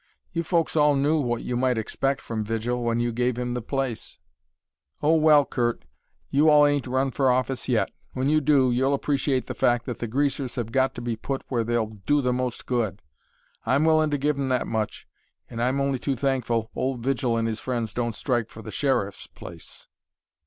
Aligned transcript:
You 0.33 0.41
folks 0.41 0.75
all 0.75 0.95
knew 0.95 1.19
what 1.19 1.43
you 1.43 1.55
might 1.55 1.77
expect 1.77 2.21
from 2.21 2.43
Vigil 2.43 2.81
when 2.83 2.99
you 2.99 3.11
gave 3.11 3.37
him 3.37 3.53
the 3.53 3.61
place." 3.61 4.17
"Oh, 5.03 5.13
well, 5.15 5.45
Curt, 5.45 5.85
you 6.31 6.49
all 6.49 6.65
ain't 6.65 6.87
run 6.87 7.11
for 7.11 7.29
office 7.29 7.69
yet. 7.69 7.91
When 8.13 8.27
you 8.27 8.41
do, 8.41 8.71
you'll 8.71 8.95
appreciate 8.95 9.45
the 9.45 9.53
fact 9.53 9.85
that 9.85 9.99
the 9.99 10.07
greasers 10.07 10.55
have 10.55 10.71
got 10.71 10.95
to 10.95 11.01
be 11.03 11.15
put 11.15 11.43
where 11.49 11.63
they'll 11.63 11.85
do 12.07 12.19
the 12.19 12.33
most 12.33 12.65
good. 12.65 13.03
I'm 13.63 13.85
willin' 13.85 14.09
to 14.09 14.17
give 14.17 14.39
'em 14.39 14.49
that 14.49 14.65
much, 14.65 15.07
and 15.47 15.61
I'm 15.61 15.79
only 15.79 15.99
too 15.99 16.15
thankful 16.15 16.71
old 16.75 17.03
Vigil 17.03 17.37
and 17.37 17.47
his 17.47 17.59
friends 17.59 17.93
don't 17.93 18.15
strike 18.15 18.49
for 18.49 18.63
the 18.63 18.71
Sheriff's 18.71 19.27
place." 19.27 19.87